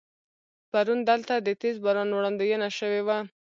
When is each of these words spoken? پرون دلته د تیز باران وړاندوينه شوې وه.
پرون 0.71 0.99
دلته 1.09 1.33
د 1.39 1.47
تیز 1.61 1.77
باران 1.85 2.09
وړاندوينه 2.11 2.67
شوې 2.79 3.01
وه. 3.07 3.17